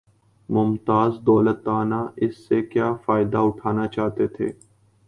[0.49, 4.47] ممتاز دولتانہ اس سے کیا فائدہ اٹھانا چاہتے تھے؟